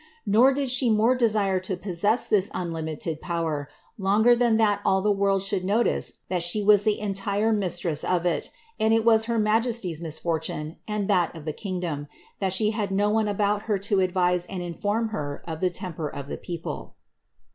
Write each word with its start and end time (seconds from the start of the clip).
Nor 0.25 0.51
did 0.51 0.71
she 0.71 0.89
more 0.89 1.13
desire 1.13 1.59
to 1.59 1.77
possess 1.77 2.27
this 2.27 2.49
unlimited 2.55 3.21
power 3.21 3.69
longer 3.99 4.35
than 4.35 4.57
that 4.57 4.81
all 4.83 5.03
the 5.03 5.11
world 5.11 5.43
should 5.43 5.63
notice 5.63 6.21
that 6.27 6.41
she 6.41 6.63
was 6.63 6.81
the 6.83 6.99
en 6.99 7.13
tire 7.13 7.53
mistress 7.53 8.03
of 8.03 8.25
it; 8.25 8.49
and 8.79 8.95
it 8.95 9.05
was 9.05 9.25
her 9.25 9.37
majesty's 9.37 10.01
misfortune 10.01 10.77
(and 10.87 11.07
that 11.07 11.35
of 11.35 11.45
the 11.45 11.53
kingdom) 11.53 12.07
that 12.39 12.51
she 12.51 12.71
had 12.71 12.89
no 12.89 13.11
one 13.11 13.27
about 13.27 13.65
her 13.69 13.77
to 13.77 13.99
advise 13.99 14.47
and 14.47 14.63
inform 14.63 15.09
her 15.09 15.43
of 15.47 15.59
the 15.59 15.69
temper 15.69 16.09
of 16.09 16.25
the 16.27 16.37
people.'' 16.37 16.95